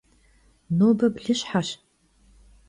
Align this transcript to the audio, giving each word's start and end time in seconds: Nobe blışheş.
Nobe 0.77 1.07
blışheş. 1.15 1.69